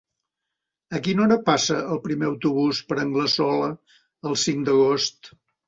A 0.99 1.01
quina 1.07 1.21
hora 1.25 1.37
passa 1.49 1.77
el 1.97 2.01
primer 2.07 2.27
autobús 2.31 2.81
per 2.89 2.99
Anglesola 3.05 3.71
el 4.33 4.43
cinc 4.49 4.69
d'agost? 4.71 5.35